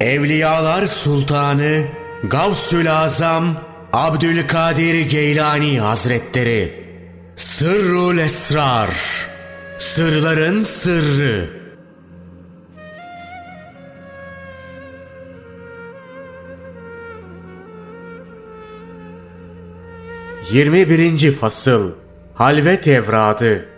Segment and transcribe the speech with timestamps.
[0.00, 1.84] Evliyalar Sultanı
[2.24, 3.56] Gavsül Azam
[3.92, 6.84] Abdülkadir Geylani Hazretleri.
[7.36, 8.90] Sırrul Esrar.
[9.78, 11.50] Sırların Sırrı.
[20.52, 21.90] Yirmi birinci Fasıl.
[22.34, 23.68] Halvet Evradı.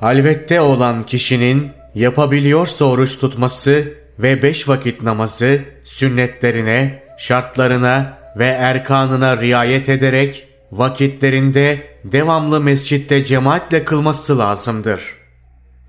[0.00, 9.88] Halvette olan kişinin yapabiliyorsa oruç tutması ve beş vakit namazı sünnetlerine, şartlarına ve erkanına riayet
[9.88, 15.00] ederek vakitlerinde devamlı mescitte cemaatle kılması lazımdır.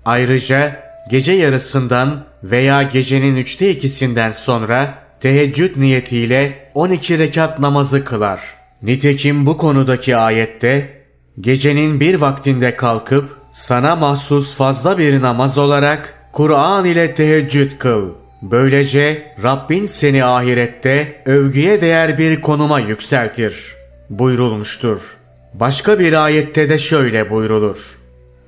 [0.04, 8.40] Ayrıca gece yarısından veya gecenin üçte ikisinden sonra teheccüd niyetiyle 12 rekat namazı kılar.
[8.82, 11.02] Nitekim bu konudaki ayette
[11.40, 18.23] gecenin bir vaktinde kalkıp sana mahsus fazla bir namaz olarak Kur'an ile teheccüd kıl.
[18.50, 23.74] Böylece Rabbin seni ahirette övgüye değer bir konuma yükseltir
[24.10, 25.00] buyurulmuştur.
[25.54, 27.78] Başka bir ayette de şöyle buyrulur.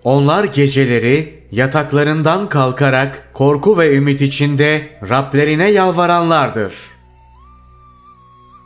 [0.05, 6.73] Onlar geceleri yataklarından kalkarak korku ve ümit içinde Rablerine yalvaranlardır.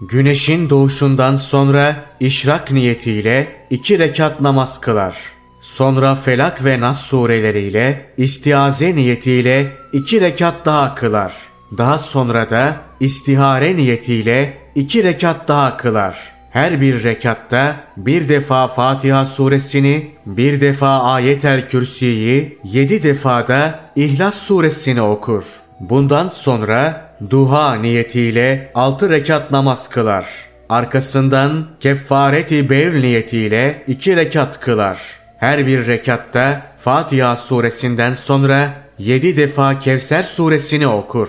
[0.00, 8.96] Güneşin doğuşundan sonra işrak niyetiyle iki rekat namaz kılar.'' Sonra Felak ve Nas sureleriyle istiaze
[8.96, 11.32] niyetiyle iki rekat daha kılar.
[11.78, 16.32] Daha sonra da istihare niyetiyle iki rekat daha kılar.
[16.50, 24.34] Her bir rekatta bir defa Fatiha suresini, bir defa Ayetel Kürsi'yi, yedi defa da İhlas
[24.42, 25.44] suresini okur.
[25.80, 30.26] Bundan sonra duha niyetiyle altı rekat namaz kılar.
[30.68, 39.78] Arkasından keffareti bev niyetiyle iki rekat kılar.'' Her bir rekatta Fatiha suresinden sonra yedi defa
[39.78, 41.28] Kevser suresini okur.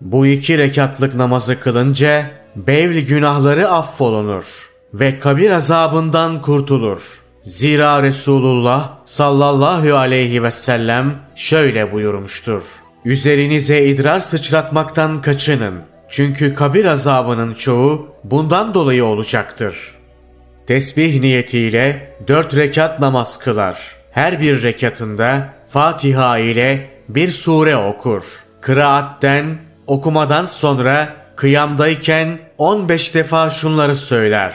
[0.00, 4.44] Bu iki rekatlık namazı kılınca bevl günahları affolunur
[4.94, 7.00] ve kabir azabından kurtulur.
[7.44, 12.62] Zira Resulullah sallallahu aleyhi ve sellem şöyle buyurmuştur.
[13.04, 15.74] Üzerinize idrar sıçratmaktan kaçının.
[16.08, 19.93] Çünkü kabir azabının çoğu bundan dolayı olacaktır.''
[20.66, 23.96] Tesbih niyetiyle dört rekat namaz kılar.
[24.10, 28.22] Her bir rekatında Fatiha ile bir sure okur.
[28.60, 34.54] Kıraatten, okumadan sonra kıyamdayken 15 defa şunları söyler.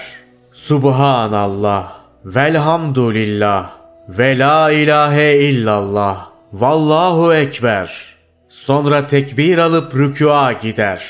[0.53, 1.91] Subhanallah,
[2.25, 3.69] velhamdülillah,
[4.09, 8.15] ve la ilahe illallah, vallahu ekber.
[8.47, 11.03] Sonra tekbir alıp rükûa gider.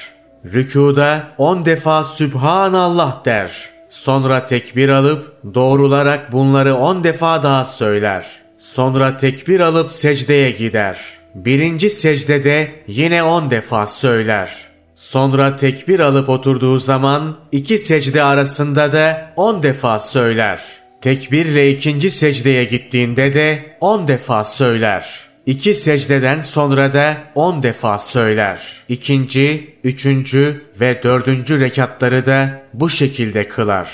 [0.45, 8.25] Rükuda 10 defa Sübhanallah der.'' Sonra tekbir alıp doğrularak bunları on defa daha söyler.
[8.59, 10.99] Sonra tekbir alıp secdeye gider.
[11.35, 14.51] Birinci secdede yine on defa söyler.
[14.95, 20.61] Sonra tekbir alıp oturduğu zaman iki secde arasında da on defa söyler.
[21.01, 28.61] Tekbirle ikinci secdeye gittiğinde de on defa söyler.'' İki secdeden sonra da on defa söyler.
[28.89, 33.89] İkinci, üçüncü ve dördüncü rekatları da bu şekilde kılar.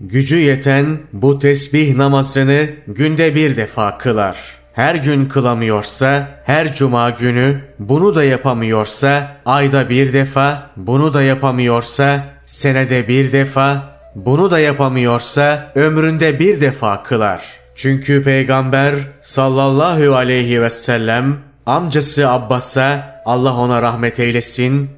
[0.00, 4.36] Gücü yeten bu tesbih namazını günde bir defa kılar.
[4.72, 12.24] Her gün kılamıyorsa, her cuma günü bunu da yapamıyorsa, ayda bir defa, bunu da yapamıyorsa,
[12.44, 20.70] senede bir defa, bunu da yapamıyorsa, ömründe bir defa kılar.'' Çünkü Peygamber sallallahu aleyhi ve
[20.70, 24.90] sellem amcası Abbas'a Allah ona rahmet eylesin.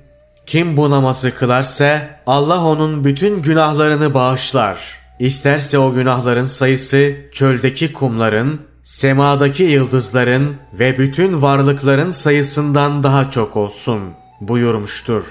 [0.46, 4.78] Kim bu namazı kılarsa Allah onun bütün günahlarını bağışlar.
[5.18, 14.00] İsterse o günahların sayısı çöldeki kumların, semadaki yıldızların ve bütün varlıkların sayısından daha çok olsun
[14.40, 15.24] buyurmuştur.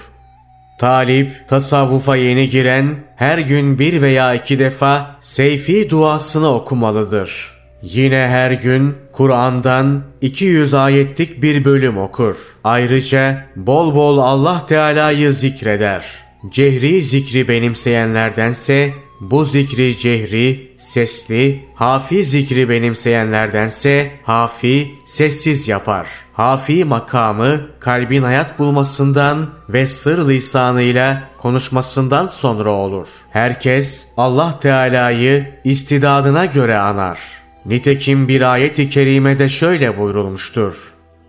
[0.78, 7.50] Talip, tasavvufa yeni giren her gün bir veya iki defa seyfi duasını okumalıdır.
[7.82, 12.36] Yine her gün Kur'an'dan 200 ayetlik bir bölüm okur.
[12.64, 16.04] Ayrıca bol bol Allah Teala'yı zikreder.
[16.50, 26.06] Cehri zikri benimseyenlerdense bu zikri cehri, sesli, hafi zikri benimseyenlerdense hafi, sessiz yapar.
[26.40, 33.06] Hafi makamı kalbin hayat bulmasından ve sır lisanıyla konuşmasından sonra olur.
[33.30, 37.18] Herkes Allah Teala'yı istidadına göre anar.
[37.66, 40.74] Nitekim bir ayet-i kerimede şöyle buyurulmuştur.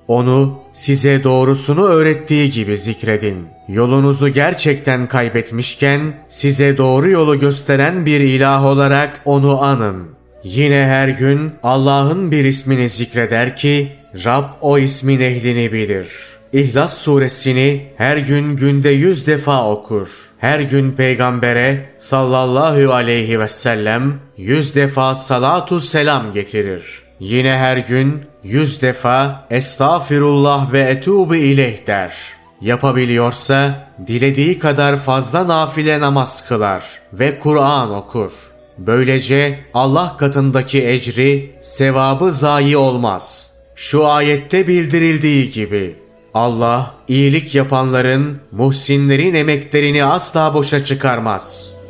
[0.07, 3.47] Onu size doğrusunu öğrettiği gibi zikredin.
[3.67, 10.07] Yolunuzu gerçekten kaybetmişken size doğru yolu gösteren bir ilah olarak onu anın.
[10.43, 16.07] Yine her gün Allah'ın bir ismini zikreder ki Rab o ismin ehlini bilir.
[16.53, 20.09] İhlas suresini her gün günde yüz defa okur.
[20.37, 26.83] Her gün peygambere sallallahu aleyhi ve sellem yüz defa salatu selam getirir.
[27.19, 32.13] Yine her gün yüz defa estağfirullah ve etubu ileyh der.
[32.61, 36.83] Yapabiliyorsa dilediği kadar fazla nafile namaz kılar
[37.13, 38.31] ve Kur'an okur.
[38.77, 43.50] Böylece Allah katındaki ecri, sevabı zayi olmaz.
[43.81, 45.95] Şu ayette bildirildiği gibi
[46.33, 51.80] Allah iyilik yapanların, muhsinlerin emeklerini asla boşa çıkarmaz.''